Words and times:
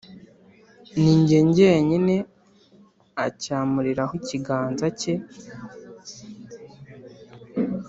Ni 1.01 1.13
jye 1.27 1.39
jyenyine 1.55 2.15
acyamuriraho 3.25 4.13
ikiganza 4.19 4.87
cye, 4.99 5.13